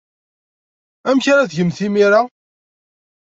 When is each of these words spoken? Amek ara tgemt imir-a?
Amek 1.09 1.25
ara 1.31 1.49
tgemt 1.51 1.79
imir-a? 1.87 2.21